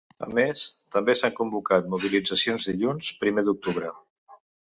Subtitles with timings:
[0.27, 0.61] A més,
[0.95, 3.93] també s’han convocat mobilitzacions dilluns, primer d’octubre.